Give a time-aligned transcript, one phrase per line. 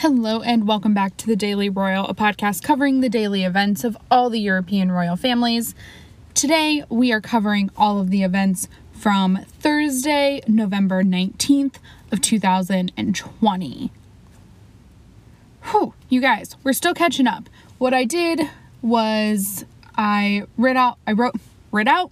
[0.00, 3.98] Hello, and welcome back to the Daily Royal, a podcast covering the daily events of
[4.10, 5.74] all the European royal families.
[6.32, 11.74] Today, we are covering all of the events from Thursday, November 19th
[12.10, 13.92] of 2020.
[15.64, 17.50] Whew, you guys, we're still catching up.
[17.76, 18.48] What I did
[18.80, 19.66] was
[19.98, 21.34] I read out, I wrote,
[21.72, 22.10] read out?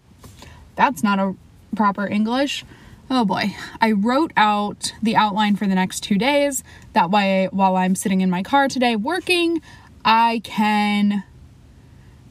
[0.77, 1.37] That's not a
[1.75, 2.67] proper English.
[3.11, 3.57] Oh boy.
[3.81, 6.63] I wrote out the outline for the next two days.
[6.93, 9.63] That way, while I'm sitting in my car today working,
[10.05, 11.25] I can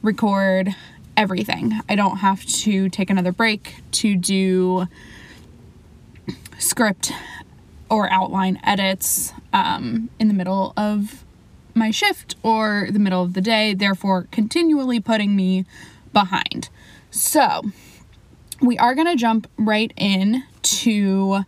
[0.02, 0.76] record
[1.16, 1.80] everything.
[1.88, 4.86] I don't have to take another break to do
[6.58, 7.12] script
[7.90, 11.24] or outline edits um, in the middle of
[11.74, 15.64] my shift or the middle of the day, therefore, continually putting me
[16.12, 16.68] behind.
[17.10, 17.62] So,
[18.60, 21.44] we are going to jump right in to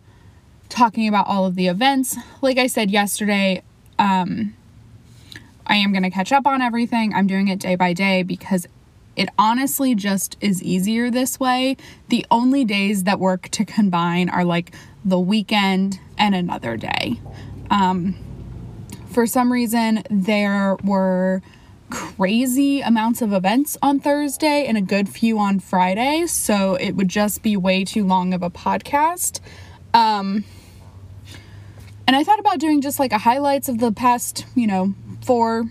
[0.69, 2.15] talking about all of the events.
[2.41, 3.61] Like I said yesterday,
[3.99, 4.55] um,
[5.67, 7.13] I am going to catch up on everything.
[7.13, 8.67] I'm doing it day by day because
[9.15, 11.77] it honestly just is easier this way.
[12.09, 17.19] The only days that work to combine are like the weekend and another day.
[17.69, 18.15] Um,
[19.11, 21.41] for some reason, there were
[21.91, 27.09] crazy amounts of events on Thursday and a good few on Friday, so it would
[27.09, 29.39] just be way too long of a podcast.
[29.93, 30.43] Um,
[32.07, 35.65] and I thought about doing just like a highlights of the past, you know, four,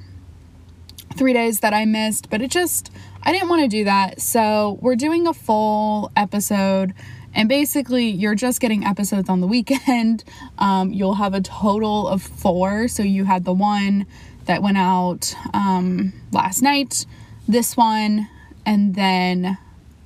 [1.16, 4.20] three days that I missed, but it just, I didn't want to do that.
[4.20, 6.94] So we're doing a full episode.
[7.32, 10.24] And basically, you're just getting episodes on the weekend.
[10.58, 12.86] Um, you'll have a total of four.
[12.86, 14.06] So you had the one
[14.46, 17.06] that went out um, last night,
[17.46, 18.28] this one,
[18.64, 19.58] and then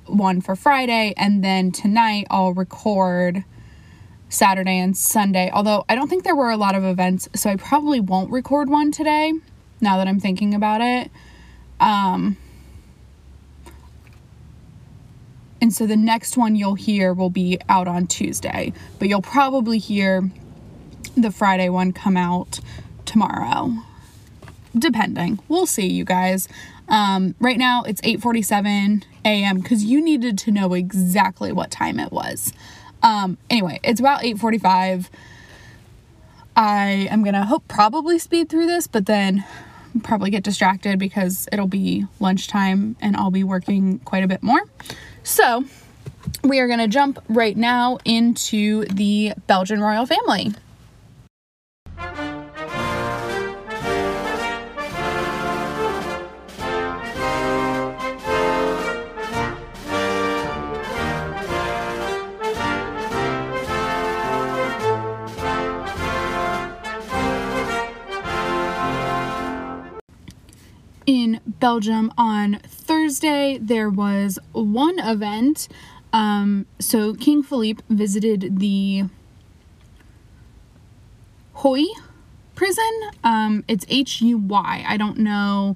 [0.05, 3.43] one for Friday, and then tonight I'll record
[4.29, 5.49] Saturday and Sunday.
[5.53, 8.69] Although I don't think there were a lot of events, so I probably won't record
[8.69, 9.33] one today
[9.81, 11.11] now that I'm thinking about it.
[11.79, 12.37] Um,
[15.61, 19.79] and so the next one you'll hear will be out on Tuesday, but you'll probably
[19.79, 20.29] hear
[21.15, 22.59] the Friday one come out
[23.05, 23.84] tomorrow
[24.77, 25.39] depending.
[25.47, 26.47] We'll see, you guys.
[26.87, 29.59] Um, right now it's 8:47 a.m.
[29.59, 32.53] because you needed to know exactly what time it was.
[33.01, 35.09] Um, anyway, it's about 8:45.
[36.55, 39.43] I am gonna hope probably speed through this, but then
[40.03, 44.61] probably get distracted because it'll be lunchtime and I'll be working quite a bit more.
[45.23, 45.65] So
[46.43, 50.53] we are gonna jump right now into the Belgian royal family.
[71.65, 75.67] Belgium on Thursday, there was one event.
[76.13, 79.05] Um, so King Philippe visited the
[81.55, 81.91] Huy
[82.53, 82.83] prison.
[83.23, 84.85] Um, it's H U Y.
[84.87, 85.75] I don't know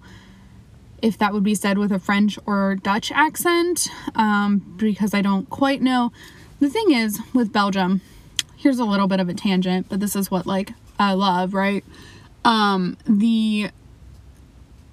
[1.02, 5.50] if that would be said with a French or Dutch accent um, because I don't
[5.50, 6.12] quite know.
[6.60, 8.02] The thing is with Belgium,
[8.56, 11.84] here's a little bit of a tangent, but this is what like I love, right?
[12.46, 13.72] Um, the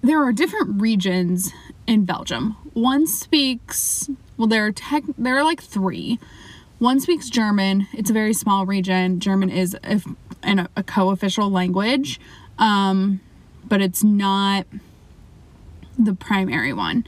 [0.07, 1.53] there are different regions
[1.87, 2.57] in Belgium.
[2.73, 6.19] One speaks, well, there are tech, there are like three.
[6.79, 7.87] One speaks German.
[7.93, 9.19] It's a very small region.
[9.19, 10.01] German is a,
[10.43, 12.21] a, a co-official language,
[12.59, 13.21] um,
[13.65, 14.67] but it's not
[15.99, 17.07] the primary one.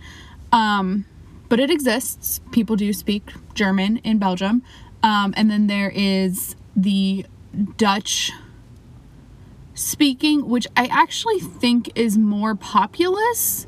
[0.52, 1.04] Um,
[1.48, 2.40] but it exists.
[2.52, 4.62] People do speak German in Belgium.
[5.02, 7.26] Um, and then there is the
[7.76, 8.32] Dutch
[9.78, 13.66] speaking, which I actually think is more populous,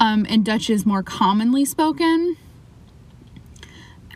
[0.00, 2.36] um, and Dutch is more commonly spoken.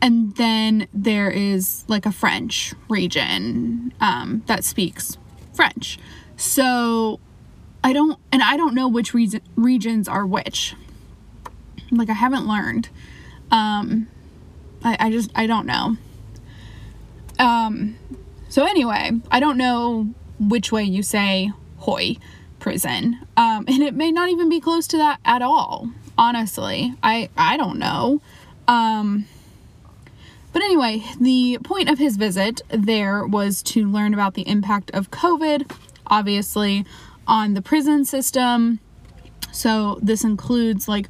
[0.03, 5.17] And then there is like a French region um, that speaks
[5.55, 5.99] French.
[6.37, 7.19] So
[7.83, 10.75] I don't, and I don't know which regions are which.
[11.91, 12.89] Like I haven't learned.
[13.51, 14.09] Um,
[14.85, 15.97] I, I just, I don't know.
[17.39, 17.97] Um,
[18.49, 22.19] so anyway, I don't know which way you say Huy
[22.59, 23.19] prison.
[23.37, 26.95] Um, and it may not even be close to that at all, honestly.
[27.03, 28.21] I, I don't know.
[28.67, 29.27] Um,
[30.53, 35.11] but anyway, the point of his visit there was to learn about the impact of
[35.11, 35.71] COVID,
[36.07, 36.85] obviously,
[37.27, 38.81] on the prison system.
[39.53, 41.09] So this includes like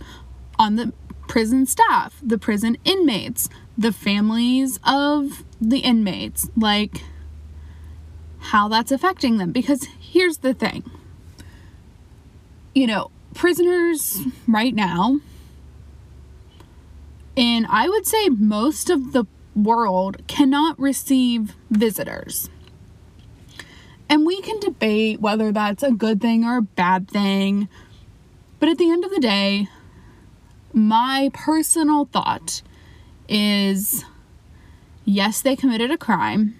[0.59, 0.93] on the
[1.29, 7.03] prison staff, the prison inmates, the families of the inmates, like
[8.51, 9.53] how that's affecting them.
[9.53, 10.85] Because here's the thing
[12.75, 15.21] you know, prisoners right now,
[17.35, 22.51] in I would say most of the world, cannot receive visitors.
[24.09, 27.69] And we can debate whether that's a good thing or a bad thing.
[28.61, 29.69] But at the end of the day,
[30.73, 32.63] my personal thought
[33.29, 34.05] is
[35.05, 36.55] yes, they committed a crime.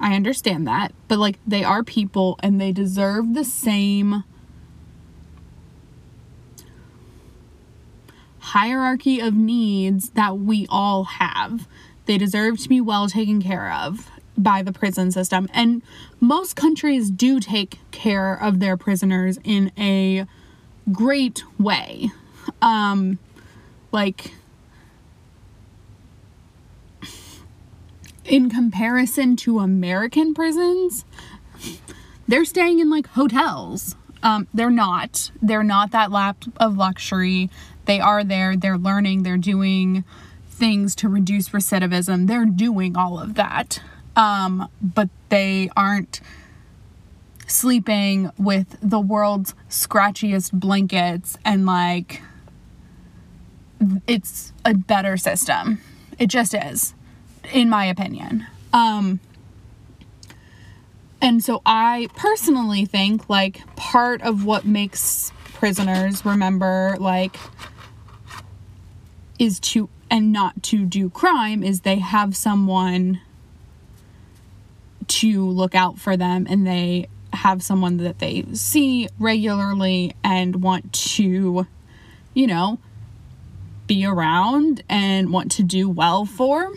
[0.00, 0.92] I understand that.
[1.08, 4.24] But like, they are people and they deserve the same
[8.38, 11.66] hierarchy of needs that we all have.
[12.06, 14.08] They deserve to be well taken care of
[14.38, 15.48] by the prison system.
[15.52, 15.82] And
[16.20, 20.26] most countries do take care of their prisoners in a
[20.92, 22.10] great way.
[22.62, 23.18] Um,
[23.92, 24.32] like,
[28.28, 31.04] in comparison to American prisons,
[32.28, 33.96] they're staying in like hotels.
[34.22, 35.30] Um, they're not.
[35.40, 37.50] They're not that lap of luxury.
[37.84, 40.04] They are there, they're learning, they're doing
[40.48, 42.26] things to reduce recidivism.
[42.26, 43.80] They're doing all of that.
[44.16, 46.20] Um, but they aren't
[47.46, 52.22] sleeping with the world's scratchiest blankets and like
[54.06, 55.80] it's a better system.
[56.18, 56.94] It just is,
[57.52, 58.46] in my opinion.
[58.72, 59.20] Um,
[61.20, 67.36] and so I personally think like part of what makes prisoners remember like
[69.38, 73.20] is to and not to do crime is they have someone
[75.08, 80.92] to look out for them and they have someone that they see regularly and want
[80.92, 81.66] to
[82.34, 82.78] you know
[83.86, 86.72] be around and want to do well for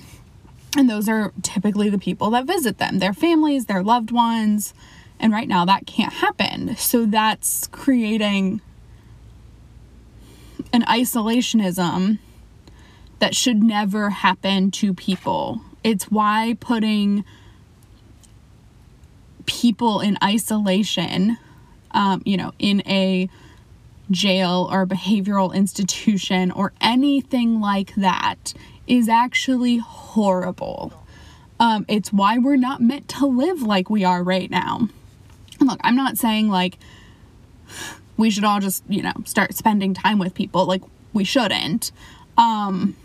[0.77, 4.73] and those are typically the people that visit them their families their loved ones
[5.19, 8.61] and right now that can't happen so that's creating
[10.71, 12.19] an isolationism
[13.19, 15.61] that should never happen to people.
[15.83, 17.23] It's why putting
[19.45, 21.37] people in isolation,
[21.91, 23.29] um, you know, in a
[24.11, 28.53] jail or behavioral institution or anything like that
[28.89, 30.91] is actually horrible.
[31.59, 34.89] Um, it's why we're not meant to live like we are right now.
[35.59, 36.77] And look, I'm not saying like
[38.17, 40.65] we should all just, you know, start spending time with people.
[40.65, 40.81] Like,
[41.13, 41.91] we shouldn't.
[42.37, 42.95] Um,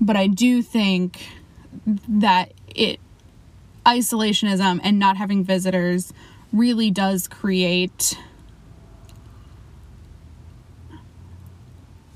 [0.00, 1.26] but I do think
[2.08, 2.98] that it
[3.84, 6.12] isolationism and not having visitors
[6.52, 8.18] really does create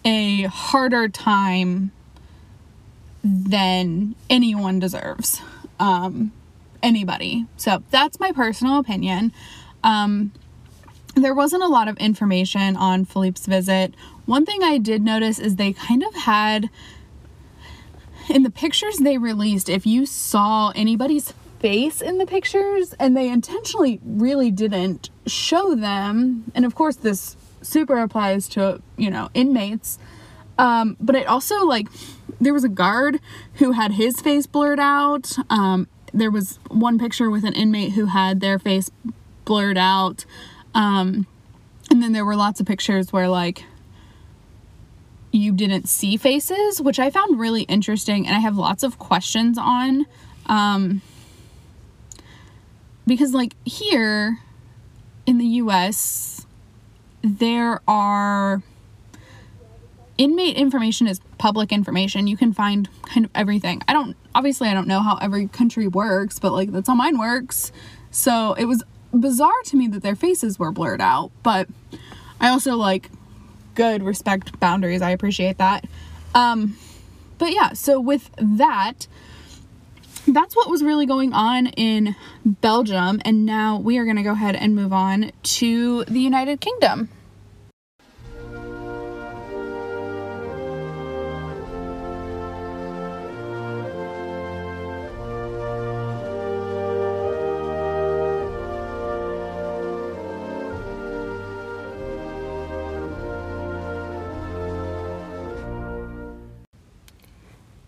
[0.05, 1.93] a harder time
[3.23, 5.41] than anyone deserves.
[5.79, 6.33] Um,
[6.83, 7.47] anybody.
[7.57, 9.33] So that's my personal opinion.
[9.85, 10.33] Um,
[11.15, 13.95] there wasn't a lot of information on Philippe's visit.
[14.27, 16.71] One thing I did notice is they kind of had
[18.29, 23.29] in the pictures they released, if you saw anybody's face in the pictures and they
[23.29, 29.99] intentionally really didn't show them, and of course, this super applies to, you know, inmates.
[30.59, 31.89] Um, but it also like
[32.41, 33.21] there was a guard
[33.55, 35.37] who had his face blurred out.
[35.49, 38.91] Um, there was one picture with an inmate who had their face
[39.45, 40.25] blurred out.
[40.75, 41.27] Um,
[41.91, 43.65] and then there were lots of pictures where like
[45.33, 49.57] you didn't see faces, which I found really interesting and I have lots of questions
[49.59, 50.07] on.
[50.47, 51.03] Um,
[53.07, 54.39] because, like, here
[55.27, 56.40] in the US,
[57.23, 58.63] there are
[60.19, 62.27] inmate information is public information.
[62.27, 63.83] You can find kind of everything.
[63.89, 67.19] I don't, obviously, I don't know how every country works, but like, that's how mine
[67.19, 67.73] works.
[68.11, 71.69] So it was bizarre to me that their faces were blurred out, but
[72.39, 73.11] I also like
[73.75, 75.01] good respect boundaries.
[75.01, 75.87] I appreciate that.
[76.35, 76.77] Um,
[77.39, 79.07] but yeah, so with that,
[80.27, 83.21] that's what was really going on in Belgium.
[83.25, 87.09] And now we are going to go ahead and move on to the United Kingdom.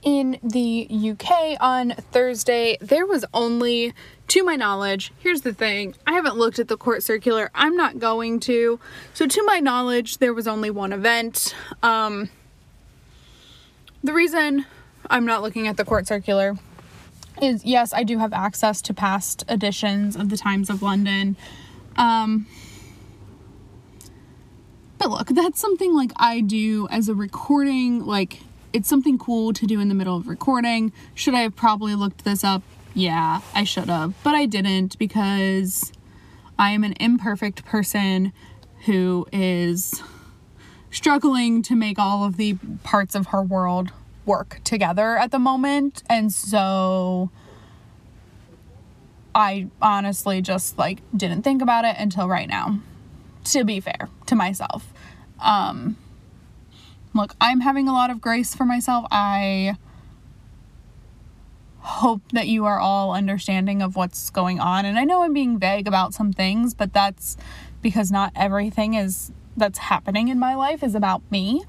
[0.03, 3.95] In the UK on Thursday, there was only,
[4.29, 7.99] to my knowledge, here's the thing I haven't looked at the court circular, I'm not
[7.99, 8.81] going to.
[9.15, 11.55] So, to my knowledge, there was only one event.
[11.83, 12.31] Um,
[14.03, 14.67] the reason
[15.09, 16.57] I'm not looking at the court circular
[17.41, 21.37] is yes, I do have access to past editions of the Times of London.
[21.97, 22.47] Um,
[24.99, 28.05] but look, that's something like I do as a recording.
[28.05, 28.41] Like,
[28.73, 30.93] it's something cool to do in the middle of recording.
[31.15, 32.63] Should I have probably looked this up?
[32.95, 34.15] Yeah, I should have.
[34.23, 35.93] But I didn't because
[36.59, 38.33] I am an imperfect person
[38.87, 40.03] who is
[40.91, 43.91] struggling to make all of the parts of her world
[44.27, 46.03] work together at the moment.
[46.09, 47.31] And so
[49.35, 52.81] I honestly just like didn't think about it until right now.
[53.45, 54.93] To be fair to myself.
[55.41, 55.97] Um
[57.15, 59.07] look, I'm having a lot of grace for myself.
[59.11, 59.77] I
[61.79, 64.85] hope that you are all understanding of what's going on.
[64.85, 67.37] And I know I'm being vague about some things, but that's
[67.81, 71.63] because not everything is that's happening in my life is about me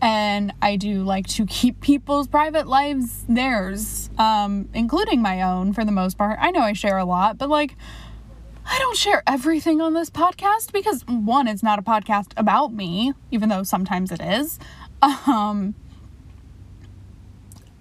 [0.00, 5.84] and I do like to keep people's private lives theirs, um, including my own for
[5.84, 6.38] the most part.
[6.40, 7.76] I know I share a lot, but like,
[8.70, 13.14] I don't share everything on this podcast because one, it's not a podcast about me,
[13.30, 14.58] even though sometimes it is.
[15.02, 15.74] Um,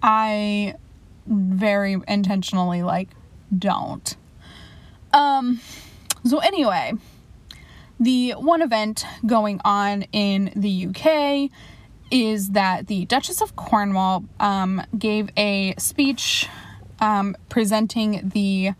[0.02, 0.76] I
[1.26, 3.10] very intentionally like
[3.58, 4.16] don't.
[5.14, 5.60] Um,
[6.24, 6.94] so anyway,
[8.00, 11.50] the one event going on in the UK
[12.12, 16.48] is that the Duchess of Cornwall um, gave a speech
[17.00, 18.72] um, presenting the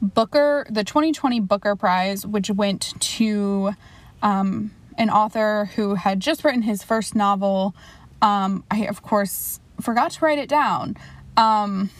[0.00, 3.72] Booker, the 2020 Booker Prize, which went to
[4.20, 7.74] um, an author who had just written his first novel.
[8.20, 10.96] Um, I, of course, forgot to write it down.
[11.36, 11.90] Um,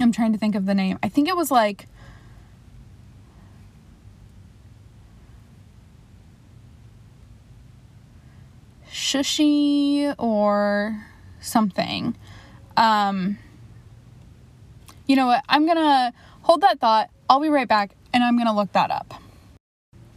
[0.00, 0.98] I'm trying to think of the name.
[1.02, 1.86] I think it was like
[8.90, 11.04] Shushy or
[11.40, 12.16] something.
[12.76, 13.38] Um,
[15.06, 15.44] you know what?
[15.48, 17.10] I'm gonna hold that thought.
[17.28, 19.14] I'll be right back and I'm gonna look that up.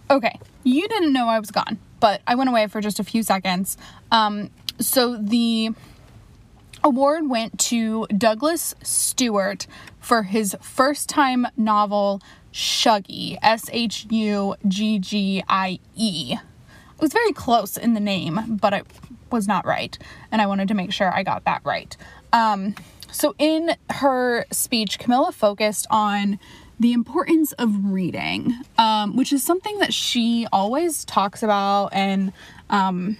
[0.09, 3.23] Okay, you didn't know I was gone, but I went away for just a few
[3.23, 3.77] seconds.
[4.11, 5.71] Um, so the
[6.83, 9.67] award went to Douglas Stuart
[9.99, 14.61] for his first time novel, Shuggy, Shuggie,
[16.33, 18.85] It was very close in the name, but it
[19.31, 19.97] was not right.
[20.31, 21.95] And I wanted to make sure I got that right.
[22.31, 22.75] Um,
[23.11, 26.39] so, in her speech, Camilla focused on
[26.83, 32.33] the importance of reading, um, which is something that she always talks about and
[32.69, 33.15] um,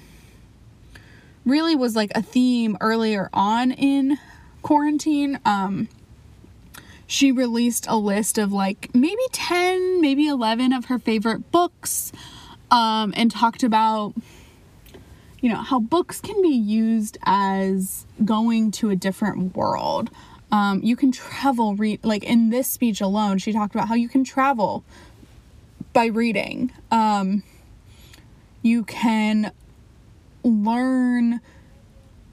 [1.45, 4.19] really was like a theme earlier on in
[4.63, 5.39] quarantine.
[5.45, 5.87] Um,
[7.07, 12.11] she released a list of like maybe 10, maybe 11 of her favorite books
[12.69, 14.13] um, and talked about
[15.39, 20.09] you know how books can be used as going to a different world
[20.53, 24.07] um, you can travel read like in this speech alone she talked about how you
[24.07, 24.83] can travel
[25.91, 27.43] by reading um,
[28.61, 29.51] you can
[30.43, 31.41] learn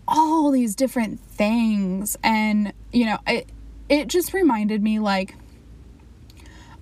[0.07, 3.49] all these different things and you know it
[3.89, 5.35] it just reminded me like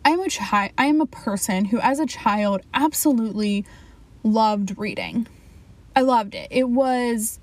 [0.04, 3.64] I'm a child I am a person who as a child absolutely
[4.22, 5.26] loved reading.
[5.94, 6.48] I loved it.
[6.50, 7.38] It was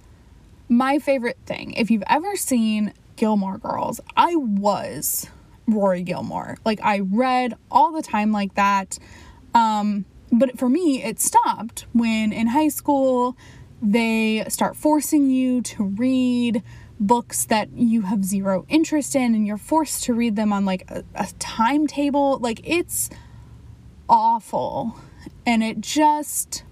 [0.68, 1.74] my favorite thing.
[1.74, 5.30] If you've ever seen Gilmore Girls, I was
[5.68, 6.58] Rory Gilmore.
[6.66, 8.98] Like I read all the time like that.
[9.54, 13.38] Um, but for me, it stopped when in high school
[13.82, 16.64] they start forcing you to read
[17.00, 20.90] books that you have zero interest in and you're forced to read them on like
[20.90, 22.38] a, a timetable.
[22.40, 23.10] Like it's
[24.10, 25.00] awful.
[25.46, 26.64] And it just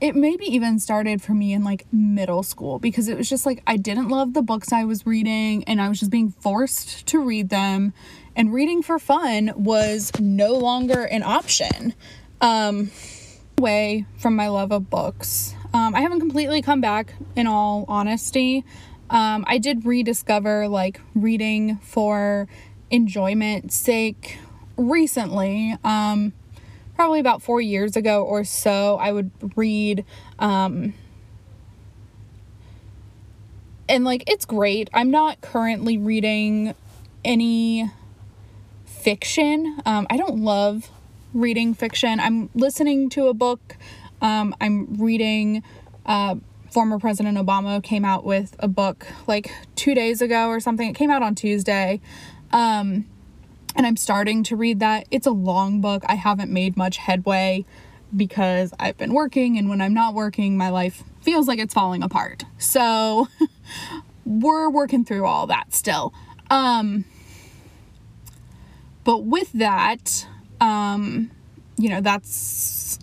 [0.00, 3.62] it maybe even started for me in like middle school because it was just like
[3.66, 7.20] I didn't love the books I was reading and I was just being forced to
[7.20, 7.92] read them
[8.36, 11.94] and reading for fun was no longer an option.
[12.40, 12.90] Um
[13.58, 15.54] away from my love of books.
[15.74, 18.64] Um, I haven't completely come back, in all honesty.
[19.10, 22.46] Um, I did rediscover like reading for
[22.90, 24.38] enjoyment sake
[24.76, 25.76] recently.
[25.84, 26.32] Um,
[26.98, 30.04] probably about four years ago or so, I would read.
[30.40, 30.94] Um,
[33.88, 34.90] and like, it's great.
[34.92, 36.74] I'm not currently reading
[37.24, 37.88] any
[38.84, 39.80] fiction.
[39.86, 40.90] Um, I don't love
[41.32, 42.18] reading fiction.
[42.18, 43.76] I'm listening to a book
[44.20, 45.62] um, I'm reading.
[46.04, 46.34] Uh,
[46.72, 50.90] former President Obama came out with a book like two days ago or something.
[50.90, 52.00] It came out on Tuesday.
[52.50, 53.06] Um,
[53.76, 55.06] and I'm starting to read that.
[55.10, 56.02] It's a long book.
[56.06, 57.64] I haven't made much headway
[58.16, 62.02] because I've been working, and when I'm not working, my life feels like it's falling
[62.02, 62.44] apart.
[62.58, 63.28] So
[64.24, 66.12] we're working through all that still.
[66.50, 67.04] Um,
[69.04, 70.26] but with that,
[70.60, 71.30] um,
[71.76, 72.98] you know, that's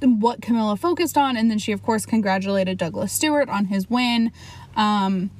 [0.00, 1.36] what Camilla focused on.
[1.36, 4.32] And then she, of course, congratulated Douglas Stuart on his win.
[4.76, 5.30] Um,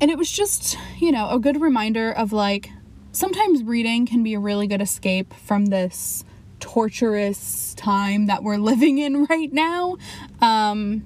[0.00, 2.70] and it was just, you know, a good reminder of like,
[3.14, 6.24] sometimes reading can be a really good escape from this
[6.60, 9.96] torturous time that we're living in right now.
[10.40, 11.04] Um,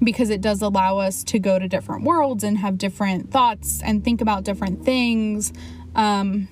[0.00, 4.04] because it does allow us to go to different worlds and have different thoughts and
[4.04, 5.52] think about different things
[5.96, 6.46] um,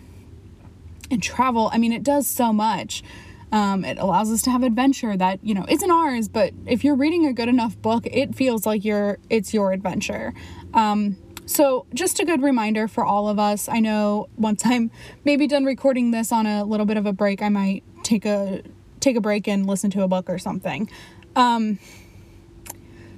[1.13, 1.71] and travel.
[1.73, 3.05] I mean, it does so much.
[3.53, 6.97] Um, it allows us to have adventure that you know isn't ours, but if you're
[6.97, 10.35] reading a good enough book, it feels like you're it's your adventure.
[10.75, 11.17] Um,
[11.47, 13.69] so, just a good reminder for all of us.
[13.69, 14.91] I know once I'm
[15.25, 18.63] maybe done recording this on a little bit of a break, I might take a
[18.99, 20.91] take a break and listen to a book or something.
[21.37, 21.79] Um,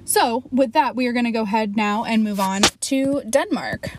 [0.05, 3.91] so, with that, we are going to go ahead now and move on to Denmark.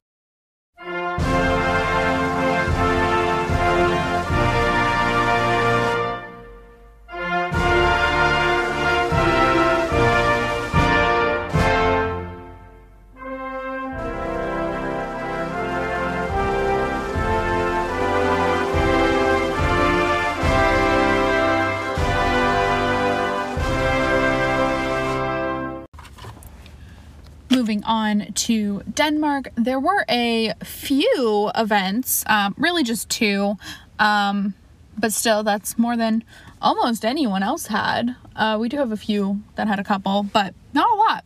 [27.51, 33.57] Moving on to Denmark, there were a few events, um, really just two,
[33.99, 34.55] um,
[34.99, 36.25] but still, that's more than
[36.61, 38.17] almost anyone else had.
[38.37, 41.25] Uh, we do have a few that had a couple, but not a lot.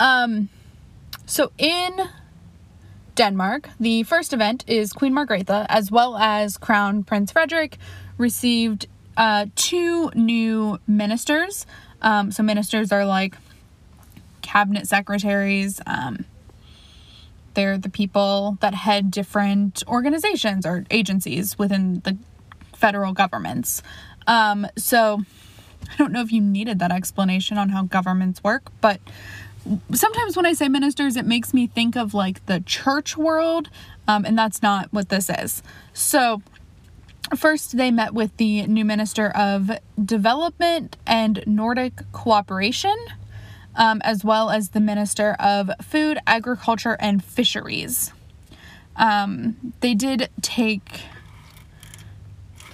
[0.00, 0.48] Um,
[1.26, 2.08] so in
[3.14, 7.78] Denmark, the first event is Queen Margrethe, as well as Crown Prince Frederik,
[8.18, 11.66] received uh, two new ministers.
[12.00, 13.36] Um, so ministers are like
[14.52, 15.80] cabinet secretaries.
[15.86, 16.26] Um,
[17.54, 22.16] they're the people that head different organizations or agencies within the
[22.74, 23.82] federal governments.
[24.26, 25.22] Um, so
[25.90, 29.00] I don't know if you needed that explanation on how governments work, but
[29.92, 33.70] sometimes when I say ministers, it makes me think of like the church world,
[34.06, 35.62] um, and that's not what this is.
[35.92, 36.42] So,
[37.36, 39.70] first, they met with the new Minister of
[40.02, 42.96] Development and Nordic Cooperation,
[43.76, 48.12] um, as well as the Minister of Food, Agriculture, and Fisheries.
[48.96, 51.02] Um, they did take.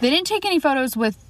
[0.00, 1.24] They didn't take any photos with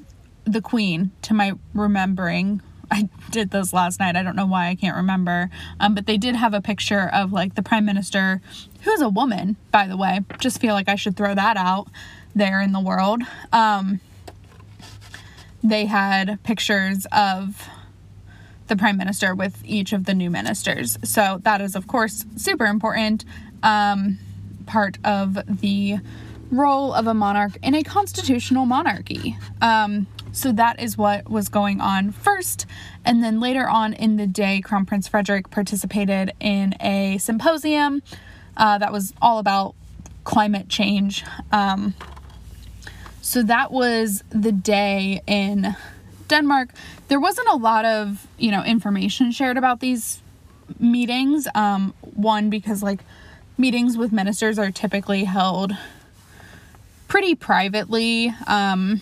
[0.45, 2.63] the Queen, to my remembering.
[2.91, 4.17] I did this last night.
[4.17, 5.51] I don't know why I can't remember.
[5.79, 8.41] Um, but they did have a picture of like the Prime Minister,
[8.83, 10.21] who's a woman, by the way.
[10.39, 11.89] Just feel like I should throw that out
[12.35, 13.23] there in the world.
[13.53, 14.01] Um,
[15.63, 17.69] they had pictures of
[18.69, 20.99] the prime minister with each of the new ministers.
[21.05, 23.25] So that is, of course, super important
[23.63, 24.19] um,
[24.67, 25.99] part of the
[26.51, 29.37] role of a monarch in a constitutional monarchy.
[29.61, 32.67] Um, so that is what was going on first.
[33.05, 38.03] And then later on in the day, Crown Prince Frederik participated in a symposium
[38.57, 39.75] uh, that was all about
[40.25, 41.25] climate change.
[41.53, 41.95] Um,
[43.21, 45.75] so that was the day in
[46.29, 46.71] Denmark,
[47.09, 50.21] there wasn't a lot of, you know, information shared about these
[50.79, 51.49] meetings.
[51.55, 53.01] Um, one, because like
[53.57, 55.73] meetings with ministers are typically held
[57.09, 58.33] pretty privately.
[58.47, 59.01] Um,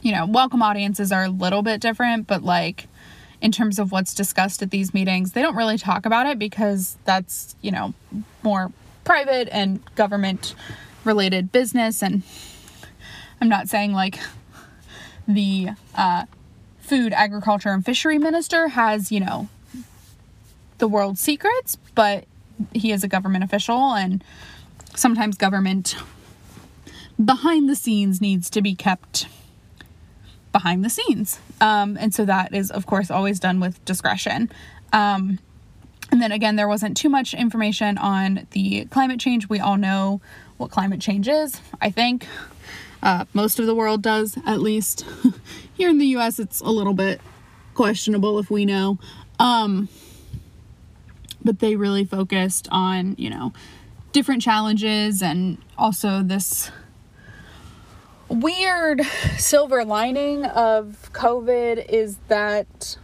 [0.00, 2.86] you know, welcome audiences are a little bit different, but like
[3.40, 6.96] in terms of what's discussed at these meetings, they don't really talk about it because
[7.04, 7.94] that's, you know,
[8.42, 8.72] more
[9.04, 10.54] private and government
[11.04, 12.02] related business.
[12.02, 12.22] And
[13.40, 14.18] I'm not saying like
[15.28, 16.24] the uh,
[16.80, 19.48] food, agriculture, and fishery minister has, you know,
[20.78, 22.24] the world's secrets, but
[22.72, 24.24] he is a government official, and
[24.96, 25.94] sometimes government
[27.22, 29.28] behind the scenes needs to be kept
[30.50, 31.40] behind the scenes.
[31.60, 34.50] Um, and so that is, of course, always done with discretion.
[34.92, 35.38] Um,
[36.10, 39.48] and then again, there wasn't too much information on the climate change.
[39.48, 40.20] We all know
[40.56, 42.26] what climate change is, I think.
[43.02, 45.04] Uh, most of the world does, at least.
[45.74, 47.20] Here in the US, it's a little bit
[47.74, 48.98] questionable if we know.
[49.38, 49.88] Um,
[51.44, 53.52] but they really focused on, you know,
[54.12, 56.70] different challenges and also this
[58.28, 59.02] weird
[59.36, 62.98] silver lining of COVID is that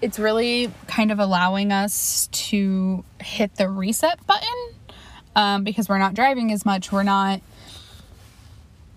[0.00, 4.74] it's really kind of allowing us to hit the reset button
[5.36, 6.90] um, because we're not driving as much.
[6.90, 7.40] We're not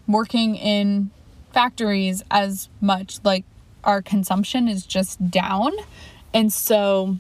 [0.08, 1.12] working in
[1.52, 3.20] factories as much.
[3.24, 3.46] Like
[3.84, 5.72] our consumption is just down.
[6.34, 7.18] And so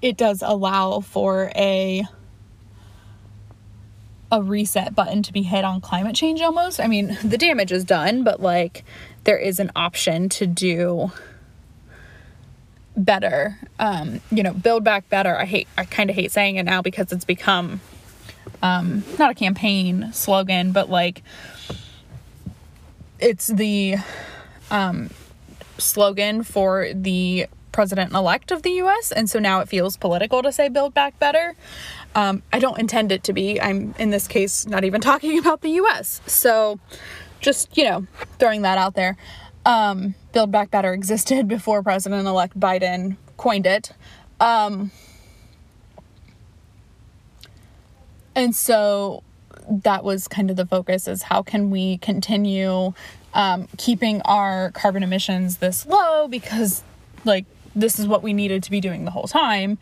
[0.00, 2.04] it does allow for a
[4.32, 6.80] a reset button to be hit on climate change almost.
[6.80, 8.84] I mean, the damage is done, but like
[9.24, 11.12] there is an option to do
[12.96, 13.58] better.
[13.78, 15.36] Um, you know, build back better.
[15.36, 17.80] I hate I kind of hate saying it now because it's become
[18.62, 21.22] um not a campaign slogan, but like
[23.18, 23.96] it's the
[24.70, 25.10] um
[25.78, 30.50] slogan for the president elect of the US and so now it feels political to
[30.50, 31.54] say build back better.
[32.14, 33.60] Um, I don't intend it to be.
[33.60, 36.22] I'm in this case not even talking about the US.
[36.26, 36.80] So
[37.40, 38.06] just, you know,
[38.38, 39.16] throwing that out there.
[39.64, 43.92] Um, Build Back Better existed before President elect Biden coined it.
[44.40, 44.90] Um,
[48.36, 49.24] and so
[49.68, 52.92] that was kind of the focus is how can we continue
[53.34, 56.84] um, keeping our carbon emissions this low because
[57.24, 57.44] like
[57.74, 59.78] this is what we needed to be doing the whole time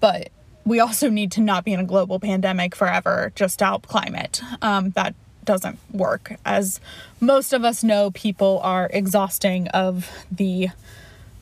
[0.00, 0.28] but
[0.66, 4.42] we also need to not be in a global pandemic forever just help climate.
[4.60, 6.34] Um, that doesn't work.
[6.44, 6.80] As
[7.20, 10.68] most of us know, people are exhausting of the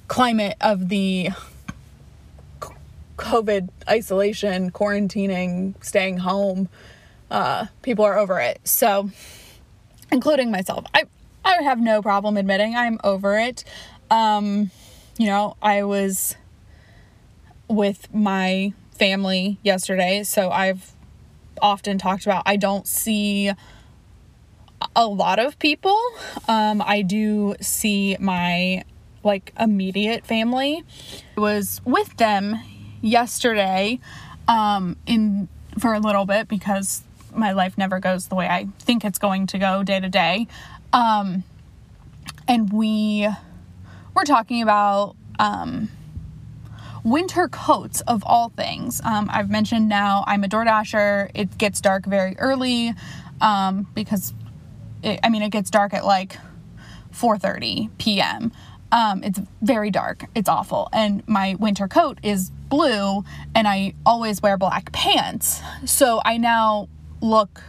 [0.06, 1.30] climate of the
[3.16, 6.68] COVID isolation, quarantining, staying home.
[7.30, 8.60] Uh, people are over it.
[8.64, 9.10] So,
[10.10, 11.04] including myself, I
[11.44, 13.64] I have no problem admitting I'm over it.
[14.10, 14.70] Um,
[15.18, 16.36] you know, I was
[17.68, 20.92] with my family yesterday, so I've
[21.60, 23.52] often talked about I don't see
[24.94, 25.98] a lot of people.
[26.48, 28.84] Um, I do see my
[29.22, 30.84] like immediate family.
[31.36, 32.58] I was with them
[33.04, 34.00] yesterday
[34.48, 39.04] um, in for a little bit because my life never goes the way I think
[39.04, 40.46] it's going to go day to day.
[40.92, 41.44] Um,
[42.46, 43.28] and we
[44.14, 45.90] were talking about um,
[47.02, 49.00] winter coats of all things.
[49.04, 51.30] Um, I've mentioned now I'm a DoorDasher.
[51.34, 52.94] It gets dark very early
[53.40, 54.32] um, because,
[55.02, 56.36] it, I mean, it gets dark at like
[57.12, 58.52] 4:30 p.m.
[58.92, 60.26] Um, it's very dark.
[60.36, 60.88] It's awful.
[60.92, 65.60] And my winter coat is blue, and I always wear black pants.
[65.84, 66.88] So I now
[67.20, 67.62] look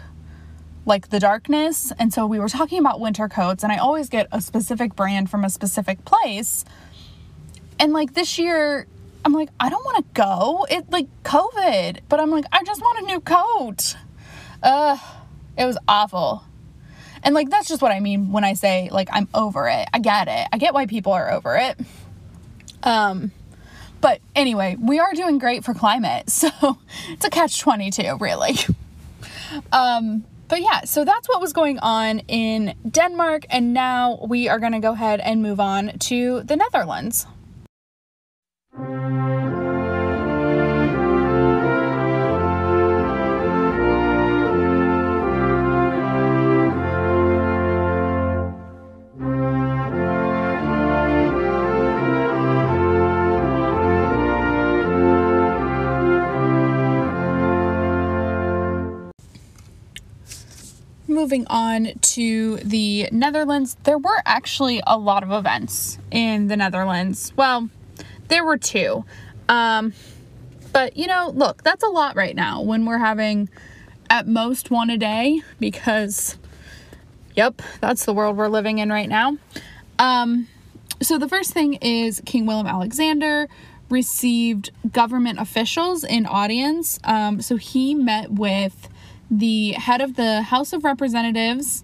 [0.86, 1.94] like the darkness.
[2.00, 5.30] And so we were talking about winter coats, and I always get a specific brand
[5.30, 6.66] from a specific place.
[7.80, 8.88] And like this year,
[9.24, 10.66] I'm like, I don't want to go.
[10.70, 13.96] It like COVID, but I'm like, I just want a new coat.
[14.64, 15.00] Ugh,
[15.56, 16.44] it was awful.
[17.22, 19.88] And like that's just what I mean when I say like I'm over it.
[19.94, 20.48] I get it.
[20.52, 21.80] I get why people are over it.
[22.84, 23.32] Um
[24.06, 26.30] but anyway, we are doing great for climate.
[26.46, 26.78] So
[27.10, 28.54] it's a catch 22 really.
[29.72, 34.60] Um but yeah, so that's what was going on in Denmark and now we are
[34.60, 37.26] going to go ahead and move on to the Netherlands.
[61.16, 67.34] Moving on to the Netherlands, there were actually a lot of events in the Netherlands.
[67.36, 67.70] Well,
[68.28, 69.06] there were two.
[69.50, 69.94] Um,
[70.72, 73.50] but you know, look, that's a lot right now when we're having
[74.10, 76.38] at most one a day because,
[77.34, 79.38] yep, that's the world we're living in right now.
[79.98, 80.48] Um,
[81.02, 83.48] so the first thing is King Willem Alexander
[83.90, 87.00] received government officials in audience.
[87.04, 88.90] Um, so he met with
[89.30, 91.84] the head of the House of Representatives,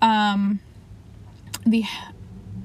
[0.00, 0.60] um,
[1.64, 1.84] the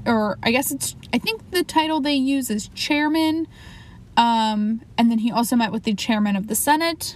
[0.06, 3.48] or I guess it's I think the title they use is chairman.
[4.18, 7.16] Um, and then he also met with the chairman of the Senate,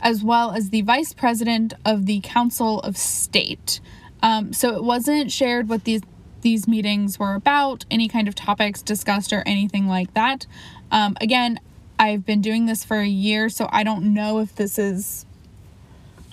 [0.00, 3.80] as well as the vice president of the Council of State.
[4.20, 6.02] Um, so it wasn't shared what these
[6.40, 10.46] these meetings were about, any kind of topics discussed, or anything like that.
[10.90, 11.60] Um, again,
[11.98, 15.26] I've been doing this for a year, so I don't know if this is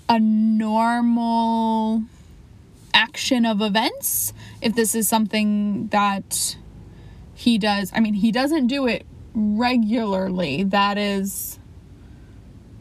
[0.07, 2.03] a normal
[2.93, 6.55] action of events if this is something that
[7.33, 10.63] he does i mean he doesn't do it regularly.
[10.63, 11.59] That is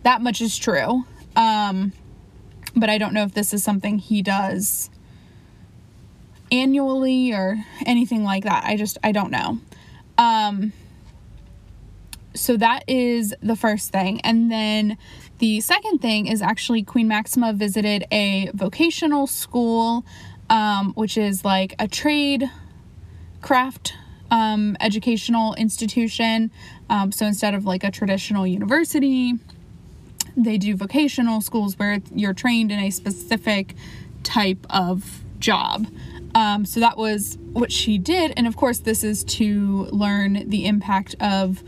[0.05, 1.05] that much is true.
[1.37, 1.93] Um
[2.77, 4.91] but i don't know if this is something he does
[6.53, 8.65] annually or anything like that.
[8.65, 9.59] I just i don't know.
[10.17, 10.73] Um
[12.35, 14.21] so that is the first thing.
[14.23, 14.99] And then
[15.45, 20.03] the second thing is actually Queen Maxima visited a vocational school,
[20.49, 22.51] um, which is like a trade
[23.43, 23.93] craft
[24.31, 26.51] um, educational institution.
[26.89, 29.35] Um, so instead of like a traditional university,
[30.35, 33.75] they do vocational schools where you're trained in a specific
[34.23, 35.87] type of job.
[36.35, 38.33] Um, so that was what she did.
[38.39, 41.63] And of course, this is to learn the impact of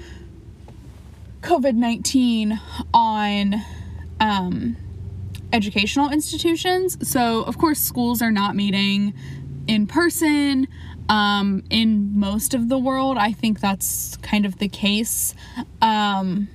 [1.47, 2.61] COVID 19
[2.93, 3.55] on
[4.19, 4.77] um,
[5.53, 7.09] educational institutions.
[7.09, 9.15] So, of course, schools are not meeting
[9.69, 10.67] in person.
[11.09, 15.37] Um, in most of the world, I think that's kind of the case.
[15.81, 16.49] Um,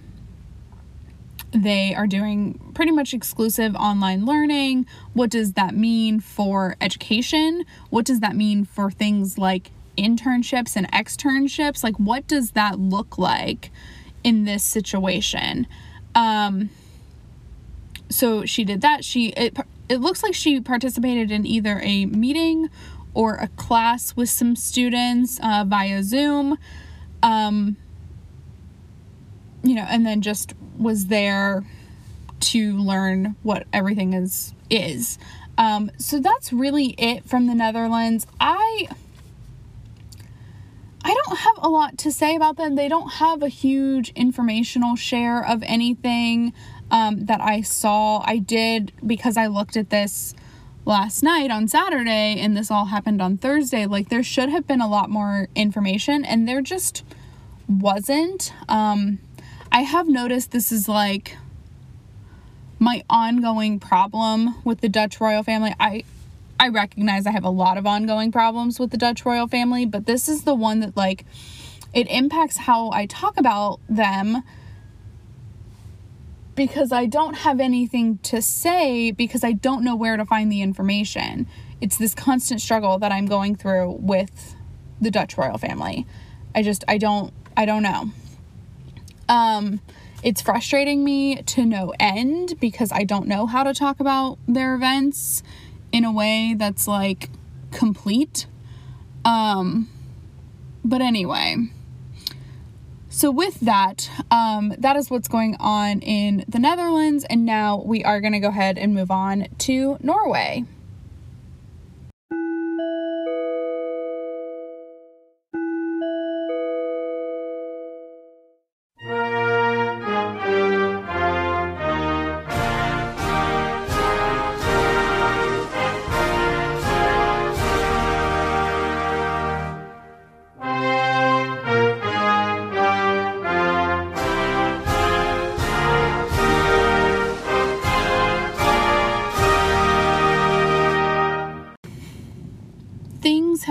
[1.51, 4.87] they are doing pretty much exclusive online learning.
[5.13, 7.63] What does that mean for education?
[7.91, 11.81] What does that mean for things like internships and externships?
[11.81, 13.71] Like, what does that look like
[14.23, 15.67] in this situation?
[16.15, 16.69] Um,
[18.09, 19.03] so she did that.
[19.05, 19.57] She it
[19.89, 22.69] it looks like she participated in either a meeting
[23.13, 26.57] or a class with some students uh, via Zoom.
[27.23, 27.77] Um,
[29.63, 31.63] you know, and then just was there
[32.39, 35.17] to learn what everything is is.
[35.57, 38.25] Um, so that's really it from the Netherlands.
[38.39, 38.87] I
[41.03, 42.75] I don't have a lot to say about them.
[42.75, 46.53] They don't have a huge informational share of anything
[46.91, 48.23] um, that I saw.
[48.25, 50.35] I did because I looked at this
[50.85, 53.85] last night on Saturday and this all happened on Thursday.
[53.85, 57.03] Like there should have been a lot more information and there just
[57.67, 58.53] wasn't.
[58.67, 59.19] Um,
[59.71, 61.37] I have noticed this is like
[62.77, 65.73] my ongoing problem with the Dutch royal family.
[65.79, 66.03] I
[66.61, 70.05] I recognize I have a lot of ongoing problems with the Dutch royal family, but
[70.05, 71.25] this is the one that like
[71.91, 74.43] it impacts how I talk about them
[76.53, 80.61] because I don't have anything to say because I don't know where to find the
[80.61, 81.47] information.
[81.81, 84.55] It's this constant struggle that I'm going through with
[85.01, 86.05] the Dutch royal family.
[86.53, 88.11] I just I don't I don't know.
[89.27, 89.81] Um,
[90.21, 94.75] it's frustrating me to no end because I don't know how to talk about their
[94.75, 95.41] events
[95.91, 97.29] in a way that's like
[97.71, 98.47] complete.
[99.25, 99.89] Um,
[100.83, 101.57] but anyway,
[103.09, 108.03] so with that, um, that is what's going on in the Netherlands, and now we
[108.03, 110.65] are going to go ahead and move on to Norway.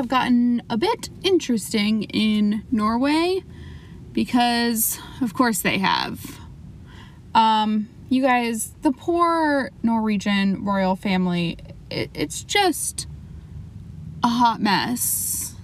[0.00, 3.44] Have gotten a bit interesting in Norway
[4.14, 6.38] because, of course, they have.
[7.34, 11.58] Um, you guys, the poor Norwegian royal family,
[11.90, 13.08] it, it's just
[14.24, 15.54] a hot mess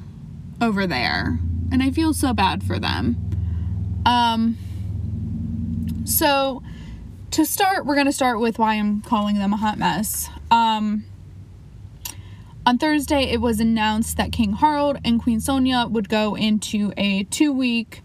[0.61, 1.39] over there.
[1.73, 3.17] And I feel so bad for them.
[4.05, 4.59] Um,
[6.05, 6.63] so,
[7.31, 10.29] to start, we're going to start with why I'm calling them a hot mess.
[10.51, 11.07] Um,
[12.67, 17.23] on Thursday, it was announced that King Harald and Queen Sonja would go into a
[17.25, 18.03] two week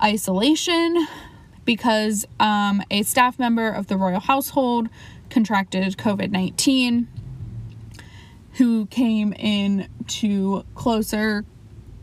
[0.00, 1.08] isolation
[1.64, 4.88] because um, a staff member of the royal household
[5.28, 7.08] contracted COVID 19,
[8.52, 11.44] who came in to closer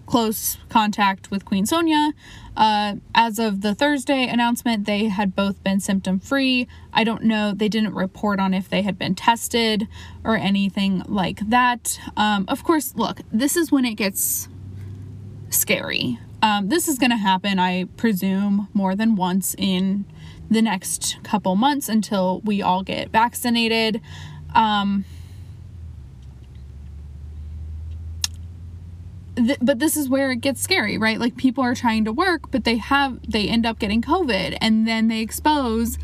[0.07, 2.13] close contact with Queen Sonja.
[2.55, 6.67] Uh, as of the Thursday announcement, they had both been symptom free.
[6.91, 9.87] I don't know, they didn't report on if they had been tested
[10.23, 11.99] or anything like that.
[12.17, 14.49] Um, of course, look, this is when it gets
[15.49, 16.17] scary.
[16.41, 20.05] Um, this is going to happen, I presume, more than once in
[20.49, 24.01] the next couple months until we all get vaccinated.
[24.55, 25.05] Um,
[29.37, 31.19] th- but this is where it gets scary, right?
[31.19, 34.87] Like people are trying to work, but they have they end up getting COVID and
[34.87, 35.97] then they expose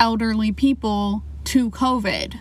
[0.00, 2.38] elderly people to COVID.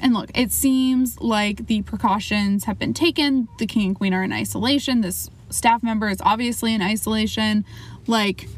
[0.00, 3.48] And look, it seems like the precautions have been taken.
[3.58, 5.00] The king and queen are in isolation.
[5.00, 7.64] This staff member is obviously in isolation.
[8.06, 8.48] Like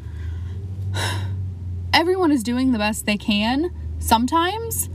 [1.93, 4.89] everyone is doing the best they can sometimes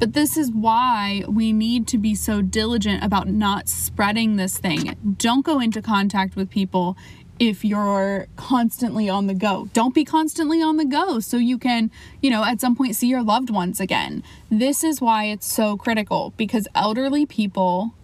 [0.00, 4.96] but this is why we need to be so diligent about not spreading this thing.
[5.18, 6.96] Don't go into contact with people
[7.38, 9.68] if you're constantly on the go.
[9.74, 11.90] Don't be constantly on the go so you can,
[12.22, 14.24] you know, at some point see your loved ones again.
[14.50, 17.94] This is why it's so critical because elderly people,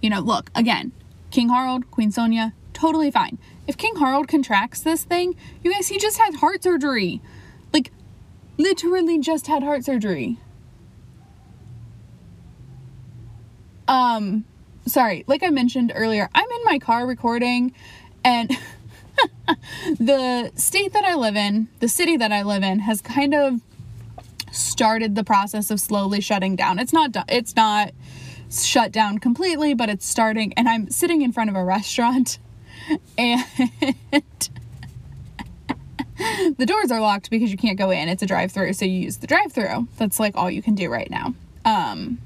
[0.00, 0.92] you know, look, again,
[1.32, 3.38] King Harald, Queen Sonja, totally fine.
[3.66, 7.20] If King Harald contracts this thing, you guys, he just had heart surgery.
[7.72, 7.90] Like,
[8.58, 10.38] literally just had heart surgery.
[13.92, 14.44] Um,
[14.86, 17.74] sorry, like I mentioned earlier, I'm in my car recording
[18.24, 18.48] and
[19.98, 23.60] the state that I live in, the city that I live in has kind of
[24.50, 26.78] started the process of slowly shutting down.
[26.78, 27.90] It's not it's not
[28.50, 32.38] shut down completely, but it's starting and I'm sitting in front of a restaurant
[33.18, 33.44] and
[36.56, 38.08] the doors are locked because you can't go in.
[38.08, 39.88] It's a drive-through, so you use the drive-through.
[39.98, 41.34] That's like all you can do right now.
[41.66, 42.18] Um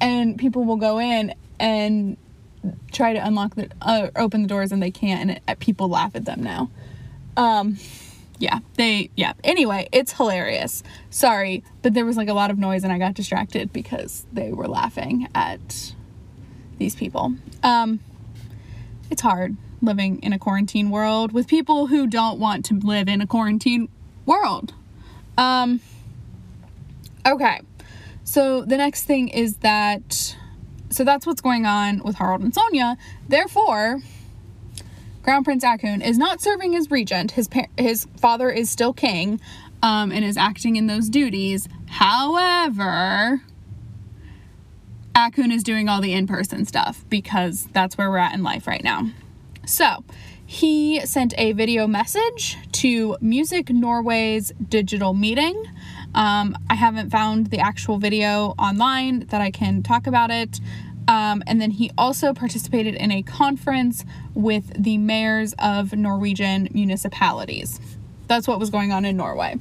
[0.00, 2.16] and people will go in and
[2.92, 6.14] try to unlock the uh, open the doors and they can't and it, people laugh
[6.14, 6.70] at them now.
[7.36, 7.78] Um
[8.38, 9.32] yeah they yeah.
[9.42, 10.82] Anyway it's hilarious.
[11.10, 14.52] Sorry but there was like a lot of noise and i got distracted because they
[14.52, 15.94] were laughing at
[16.78, 17.34] these people.
[17.62, 18.00] Um
[19.10, 23.20] it's hard living in a quarantine world with people who don't want to live in
[23.20, 23.88] a quarantine
[24.24, 24.72] world.
[25.36, 25.80] Um
[27.26, 27.60] okay
[28.24, 30.36] so the next thing is that
[30.90, 32.96] so that's what's going on with Harald and Sonja.
[33.28, 34.00] Therefore,
[35.22, 37.32] Crown Prince Haakon is not serving as regent.
[37.32, 39.40] His his father is still king,
[39.82, 41.68] um, and is acting in those duties.
[41.88, 43.42] However,
[45.14, 48.82] Haakon is doing all the in-person stuff because that's where we're at in life right
[48.82, 49.10] now.
[49.66, 50.04] So,
[50.46, 55.64] he sent a video message to Music Norway's digital meeting.
[56.14, 60.60] Um, I haven't found the actual video online that I can talk about it.
[61.06, 67.80] Um, and then he also participated in a conference with the mayors of Norwegian municipalities.
[68.26, 69.58] That's what was going on in Norway.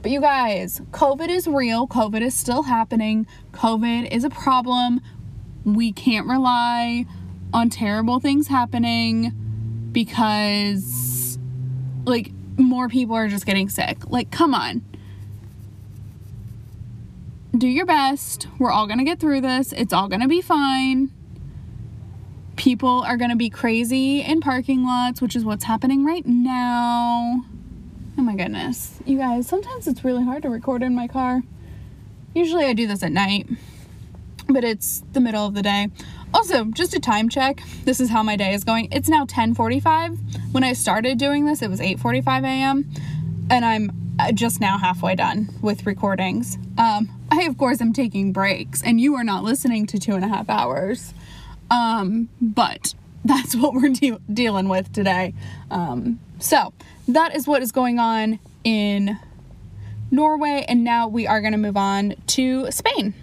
[0.00, 1.86] But you guys, COVID is real.
[1.86, 3.26] COVID is still happening.
[3.52, 5.02] COVID is a problem.
[5.64, 7.04] We can't rely
[7.52, 9.32] on terrible things happening
[9.92, 11.38] because,
[12.06, 14.08] like, more people are just getting sick.
[14.08, 14.82] Like, come on
[17.56, 18.46] do your best.
[18.58, 19.72] We're all going to get through this.
[19.72, 21.10] It's all going to be fine.
[22.56, 27.44] People are going to be crazy in parking lots, which is what's happening right now.
[28.18, 29.00] Oh my goodness.
[29.06, 31.42] You guys, sometimes it's really hard to record in my car.
[32.34, 33.48] Usually I do this at night,
[34.48, 35.88] but it's the middle of the day.
[36.32, 37.60] Also, just a time check.
[37.84, 38.88] This is how my day is going.
[38.92, 40.52] It's now 10:45.
[40.52, 42.90] When I started doing this, it was 8:45 a.m.
[43.50, 43.90] and I'm
[44.34, 46.58] just now halfway done with recordings.
[46.78, 50.24] Um, I, of course, am taking breaks, and you are not listening to two and
[50.24, 51.14] a half hours.
[51.70, 55.34] Um, but that's what we're de- dealing with today.
[55.70, 56.72] Um, so,
[57.08, 59.18] that is what is going on in
[60.10, 63.14] Norway, and now we are going to move on to Spain.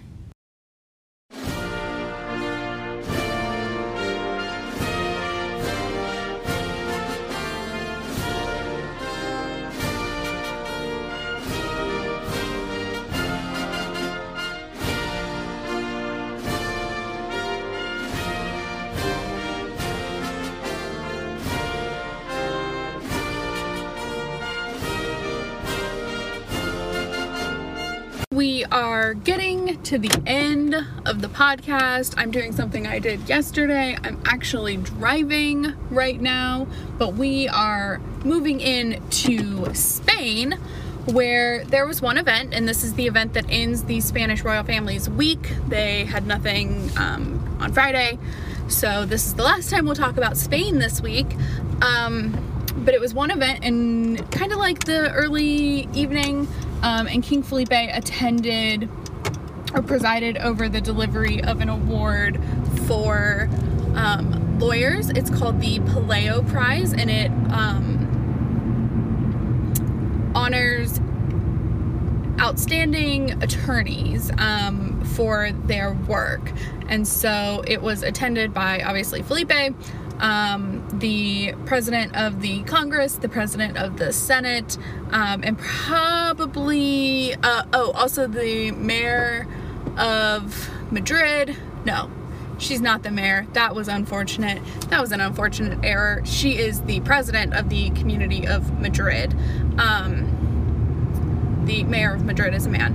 [29.08, 30.74] Are getting to the end
[31.06, 32.12] of the podcast.
[32.18, 33.96] I'm doing something I did yesterday.
[34.04, 36.66] I'm actually driving right now,
[36.98, 40.58] but we are moving in to Spain
[41.06, 44.62] where there was one event, and this is the event that ends the Spanish royal
[44.62, 45.54] family's week.
[45.68, 48.18] They had nothing um, on Friday,
[48.68, 51.28] so this is the last time we'll talk about Spain this week.
[51.80, 52.36] Um,
[52.84, 56.46] but it was one event, and kind of like the early evening
[56.82, 58.88] um, and King Felipe attended
[59.74, 62.40] or presided over the delivery of an award
[62.86, 63.48] for
[63.94, 65.10] um, lawyers.
[65.10, 68.04] It's called the Pelayo Prize, and it um,
[70.34, 71.00] honors
[72.40, 76.52] outstanding attorneys um, for their work.
[76.88, 79.74] And so it was attended by obviously Felipe,
[80.18, 84.76] um, the president of the Congress, the president of the Senate,
[85.10, 89.46] um, and probably, uh, oh, also the mayor
[89.96, 91.56] of Madrid.
[91.84, 92.10] No,
[92.58, 93.46] she's not the mayor.
[93.52, 94.62] That was unfortunate.
[94.88, 96.22] That was an unfortunate error.
[96.24, 99.34] She is the president of the community of Madrid.
[99.78, 102.94] Um, the mayor of Madrid is a man.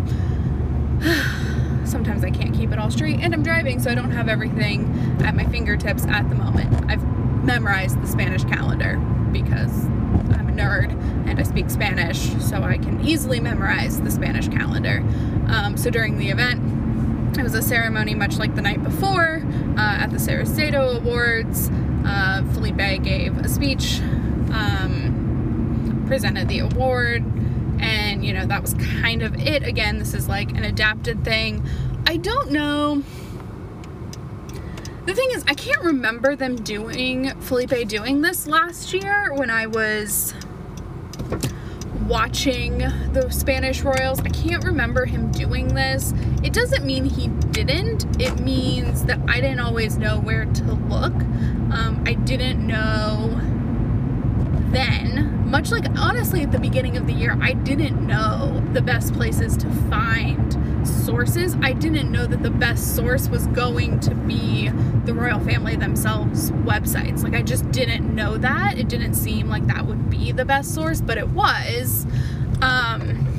[1.86, 5.20] Sometimes I can't keep it all straight, and I'm driving, so I don't have everything
[5.24, 6.90] at my fingertips at the moment.
[6.90, 7.03] I've
[7.54, 8.98] memorized the Spanish calendar
[9.32, 10.92] because I'm a nerd
[11.30, 15.04] and I speak Spanish, so I can easily memorize the Spanish calendar.
[15.50, 19.44] Um, so during the event, it was a ceremony much like the night before
[19.78, 21.70] uh, at the Sarasado Awards.
[22.04, 24.00] Uh, Felipe gave a speech,
[24.52, 27.24] um, presented the award,
[27.80, 31.62] and you know that was kind of it again this is like an adapted thing
[32.06, 33.04] i don't know
[35.06, 39.66] the thing is i can't remember them doing felipe doing this last year when i
[39.68, 40.34] was
[42.08, 42.80] watching
[43.14, 44.20] the spanish royals.
[44.20, 46.14] I can't remember him doing this.
[46.44, 48.22] It doesn't mean he didn't.
[48.22, 51.14] It means that i didn't always know where to look.
[51.14, 53.40] Um, i didn't know
[54.72, 55.50] then.
[55.50, 59.56] Much like honestly at the beginning of the year, I didn't know the best places
[59.58, 60.52] to find
[60.86, 61.56] sources.
[61.62, 64.70] I didn't know that the best source was going to be
[65.06, 67.24] the royal family themselves websites.
[67.24, 68.78] Like I just didn't know that.
[68.78, 72.06] It didn't seem like that would be the best source, but it was.
[72.62, 73.34] Um,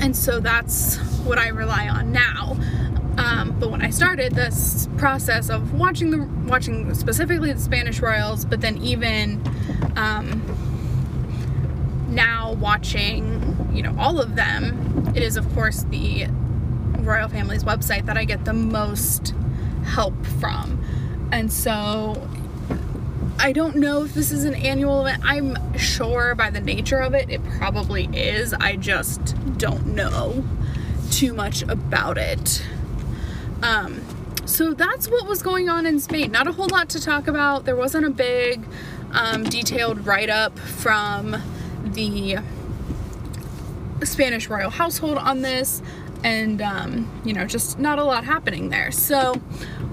[0.00, 2.56] and so that's what I rely on now.
[3.18, 8.44] Um, but when I started this process of watching the watching specifically the Spanish royals,
[8.44, 9.42] but then even
[9.96, 10.40] um,
[12.08, 16.28] now watching, you know, all of them, it is of course the
[17.08, 19.34] royal family's website that I get the most
[19.84, 20.84] help from.
[21.32, 22.28] And so
[23.38, 25.22] I don't know if this is an annual event.
[25.24, 28.52] I'm sure by the nature of it, it probably is.
[28.52, 30.44] I just don't know
[31.10, 32.62] too much about it.
[33.62, 34.02] Um,
[34.44, 36.30] so that's what was going on in Spain.
[36.32, 37.64] Not a whole lot to talk about.
[37.64, 38.64] There wasn't a big
[39.12, 41.36] um, detailed write up from
[41.84, 42.38] the
[44.04, 45.82] Spanish royal household on this,
[46.24, 48.90] and um, you know, just not a lot happening there.
[48.90, 49.40] So,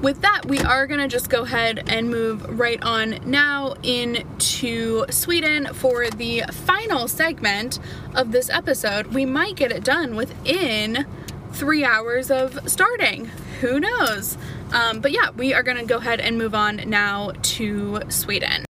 [0.01, 5.73] with that, we are gonna just go ahead and move right on now into Sweden
[5.73, 7.79] for the final segment
[8.13, 9.07] of this episode.
[9.07, 11.05] We might get it done within
[11.53, 13.25] three hours of starting.
[13.61, 14.37] Who knows?
[14.73, 18.64] Um, but yeah, we are gonna go ahead and move on now to Sweden.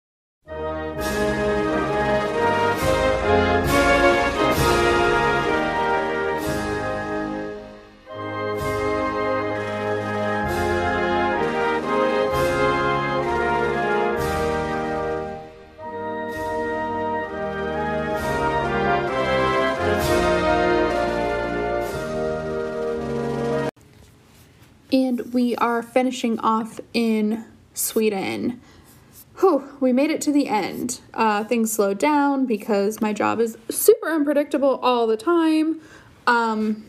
[25.43, 28.61] We are finishing off in Sweden.
[29.41, 31.01] Whew, we made it to the end.
[31.13, 35.81] Uh, things slowed down because my job is super unpredictable all the time.
[36.29, 36.85] Um,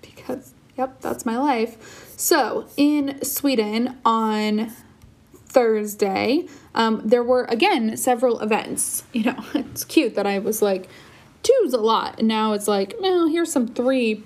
[0.00, 2.14] because, yep, that's my life.
[2.16, 4.70] So, in Sweden on
[5.46, 6.46] Thursday,
[6.76, 9.02] um, there were again several events.
[9.12, 10.88] You know, it's cute that I was like,
[11.42, 12.20] two's a lot.
[12.20, 14.22] And now it's like, well, here's some three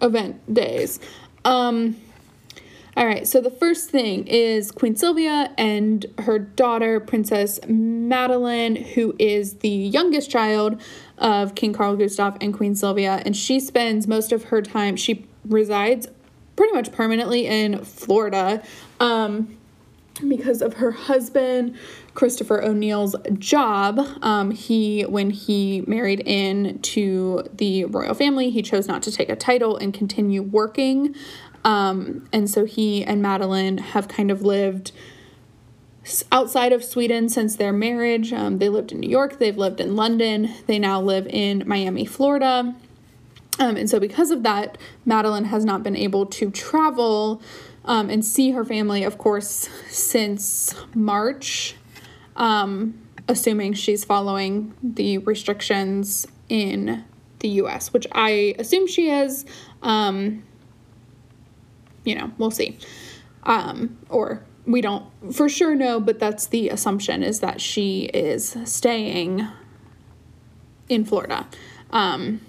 [0.00, 0.98] event days.
[1.44, 1.96] Um,
[2.96, 9.14] all right, so the first thing is Queen Sylvia and her daughter, Princess Madeleine, who
[9.18, 10.80] is the youngest child
[11.16, 15.24] of King Carl Gustaf and Queen Sylvia, and she spends most of her time, she
[15.46, 16.08] resides
[16.56, 18.62] pretty much permanently in Florida.
[18.98, 19.56] Um,
[20.28, 21.76] because of her husband,
[22.14, 24.00] Christopher O'Neill's job.
[24.22, 29.36] Um, he, when he married into the royal family, he chose not to take a
[29.36, 31.14] title and continue working.
[31.64, 34.92] Um, and so he and Madeleine have kind of lived
[36.32, 38.32] outside of Sweden since their marriage.
[38.32, 42.06] Um, they lived in New York, they've lived in London, they now live in Miami,
[42.06, 42.74] Florida.
[43.58, 47.42] Um, and so, because of that, Madeleine has not been able to travel
[47.90, 51.74] um, and see her family, of course, since March
[52.36, 52.94] um,
[53.26, 57.04] assuming she's following the restrictions in
[57.40, 59.44] the US, which I assume she is.
[59.82, 60.44] Um,
[62.04, 62.78] you know, we'll see.
[63.42, 68.56] Um, or we don't for sure know, but that's the assumption is that she is
[68.64, 69.48] staying
[70.88, 71.48] in Florida.
[71.90, 72.40] Um,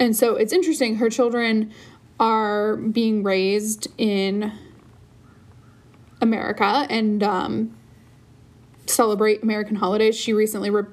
[0.00, 1.72] and so it's interesting, her children
[2.20, 4.52] are being raised in
[6.20, 7.76] America and um,
[8.86, 10.84] celebrate American holidays, she recently re-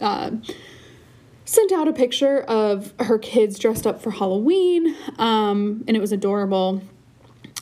[0.00, 0.30] uh,
[1.44, 6.12] sent out a picture of her kids dressed up for Halloween, um, and it was
[6.12, 6.82] adorable.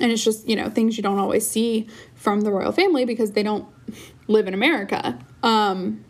[0.01, 3.33] And it's just, you know, things you don't always see from the royal family because
[3.33, 3.67] they don't
[4.29, 5.19] live in America.
[5.43, 6.05] Um,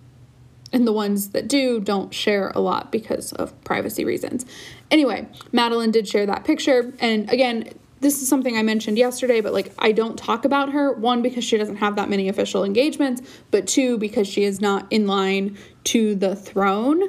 [0.72, 4.46] and the ones that do don't share a lot because of privacy reasons.
[4.90, 6.92] Anyway, Madeleine did share that picture.
[7.00, 10.92] And again, this is something I mentioned yesterday, but like I don't talk about her.
[10.92, 14.86] One, because she doesn't have that many official engagements, but two, because she is not
[14.90, 17.02] in line to the throne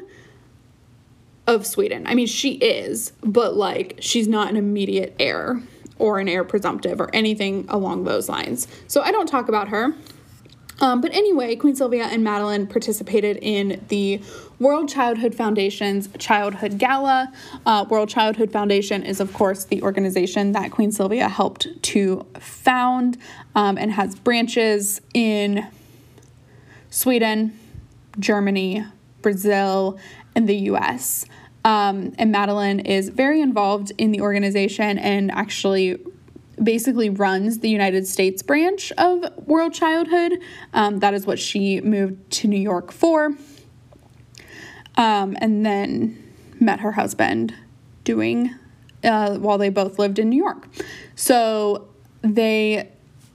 [1.48, 2.06] of Sweden.
[2.08, 5.62] I mean, she is, but like she's not an immediate heir
[5.98, 8.68] or an heir presumptive or anything along those lines.
[8.88, 9.94] So I don't talk about her.
[10.82, 14.20] Um, but anyway, Queen Sylvia and Madeleine participated in the
[14.60, 17.32] World Childhood Foundation's Childhood Gala.
[17.68, 23.18] Uh, World Childhood Foundation is, of course, the organization that Queen Sylvia helped to found
[23.54, 25.68] um, and has branches in
[26.90, 27.58] Sweden,
[28.20, 28.84] Germany,
[29.22, 30.00] Brazil,
[30.36, 31.26] and the US.
[31.64, 36.00] Um, and Madeleine is very involved in the organization and actually
[36.64, 40.40] basically runs the United States branch of World Childhood.
[40.74, 43.32] Um, that is what she moved to New York for.
[44.96, 46.22] Um, and then
[46.60, 47.54] met her husband
[48.04, 48.54] doing
[49.04, 50.68] uh, while they both lived in New York.
[51.16, 51.88] So
[52.22, 52.92] they,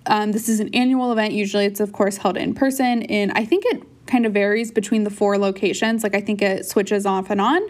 [0.06, 1.32] um, this is an annual event.
[1.32, 3.02] Usually it's, of course, held in person.
[3.04, 6.02] And I think it kind of varies between the four locations.
[6.02, 7.62] Like I think it switches off and on.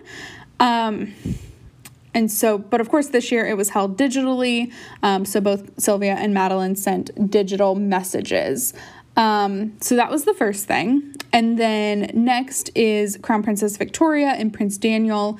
[2.16, 4.72] And so, but of course, this year it was held digitally.
[5.02, 8.72] Um, so both Sylvia and Madeleine sent digital messages.
[9.18, 11.14] Um, so that was the first thing.
[11.34, 15.38] And then next is Crown Princess Victoria and Prince Daniel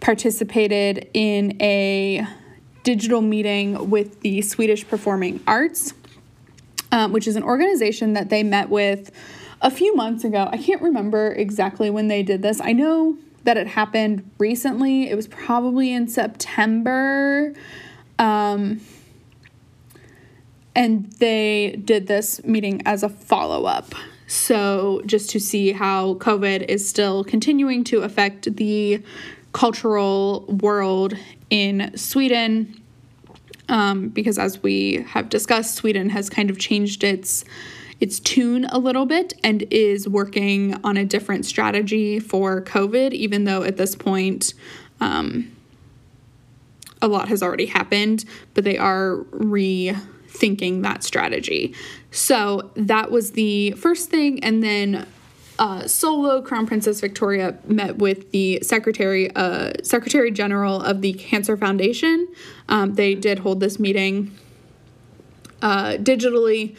[0.00, 2.26] participated in a
[2.84, 5.92] digital meeting with the Swedish Performing Arts,
[6.90, 9.10] um, which is an organization that they met with
[9.60, 10.48] a few months ago.
[10.50, 12.62] I can't remember exactly when they did this.
[12.62, 15.08] I know that it happened recently.
[15.08, 17.52] It was probably in September.
[18.18, 18.80] Um,
[20.74, 23.94] and they did this meeting as a follow up.
[24.26, 29.02] So, just to see how COVID is still continuing to affect the
[29.52, 31.14] cultural world
[31.50, 32.80] in Sweden.
[33.68, 37.44] Um, because, as we have discussed, Sweden has kind of changed its
[38.00, 43.44] its tune a little bit and is working on a different strategy for COVID, even
[43.44, 44.54] though at this point
[45.00, 45.54] um,
[47.00, 48.24] a lot has already happened,
[48.54, 51.74] but they are rethinking that strategy.
[52.10, 54.42] So that was the first thing.
[54.42, 55.06] And then
[55.58, 61.56] uh, solo Crown Princess Victoria met with the secretary, uh, Secretary General of the Cancer
[61.56, 62.28] Foundation.
[62.68, 64.36] Um, they did hold this meeting
[65.62, 66.76] uh, digitally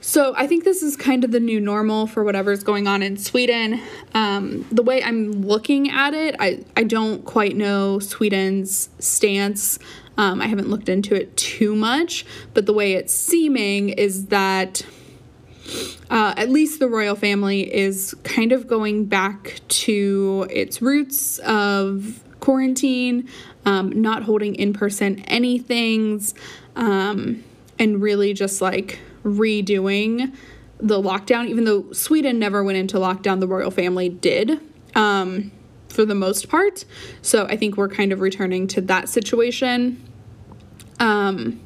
[0.00, 3.16] so I think this is kind of the new normal for whatever's going on in
[3.16, 3.80] Sweden.
[4.14, 9.78] Um, the way I'm looking at it, I, I don't quite know Sweden's stance.
[10.16, 12.24] Um, I haven't looked into it too much,
[12.54, 14.82] but the way it's seeming is that
[16.10, 22.24] uh, at least the royal family is kind of going back to its roots of
[22.40, 23.28] quarantine,
[23.66, 26.34] um, not holding in person anythings,
[26.74, 27.44] um,
[27.78, 30.34] and really just like redoing
[30.78, 34.60] the lockdown, even though Sweden never went into lockdown, the royal family did
[34.94, 35.52] um,
[35.88, 36.84] for the most part.
[37.22, 40.02] So I think we're kind of returning to that situation.
[40.98, 41.60] Um,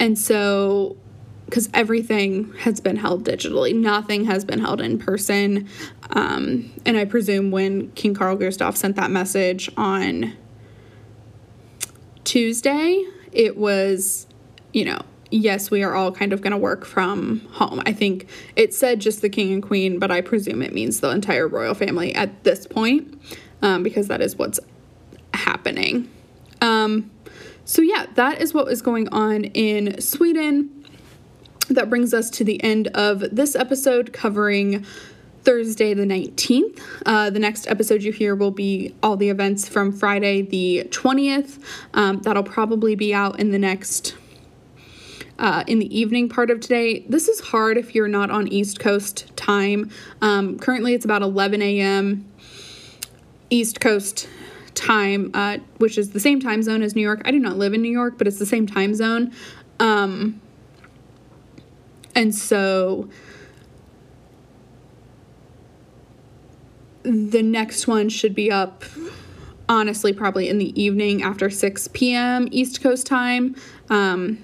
[0.00, 0.96] and so,
[1.46, 5.68] because everything has been held digitally, nothing has been held in person.
[6.10, 10.34] Um, and I presume when King Carl Gustaf sent that message on
[12.24, 14.26] Tuesday, it was,
[14.72, 17.82] you know, yes, we are all kind of going to work from home.
[17.86, 21.10] I think it said just the king and queen, but I presume it means the
[21.10, 23.20] entire royal family at this point
[23.62, 24.60] um, because that is what's
[25.34, 26.10] happening.
[26.60, 27.10] Um,
[27.64, 30.74] so, yeah, that is what is going on in Sweden.
[31.68, 34.86] That brings us to the end of this episode covering
[35.42, 36.80] Thursday, the 19th.
[37.04, 41.58] Uh, the next episode you hear will be all the events from Friday, the 20th.
[41.94, 44.14] Um, that'll probably be out in the next
[45.38, 47.00] uh, in the evening part of today.
[47.08, 49.90] This is hard if you're not on East Coast time.
[50.20, 52.26] Um, currently, it's about 11 a.m.
[53.50, 54.28] East Coast
[54.74, 57.22] time, uh, which is the same time zone as New York.
[57.24, 59.32] I do not live in New York, but it's the same time zone.
[59.80, 60.40] Um,
[62.14, 63.08] and so
[67.02, 68.84] the next one should be up
[69.68, 72.48] honestly probably in the evening after 6 p.m.
[72.50, 73.54] East Coast time.
[73.90, 74.42] Um,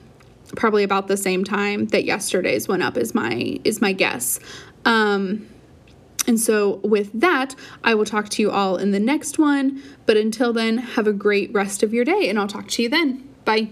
[0.54, 4.40] probably about the same time that yesterday's went up is my is my guess.
[4.84, 5.48] Um,
[6.26, 9.82] and so with that, I will talk to you all in the next one.
[10.06, 12.88] But until then, have a great rest of your day and I'll talk to you
[12.88, 13.28] then.
[13.44, 13.70] Bye.